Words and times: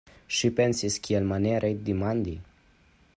Ŝi 0.37 0.49
pensis: 0.59 0.97
kiamaniere 1.07 1.71
demandi? 1.91 2.37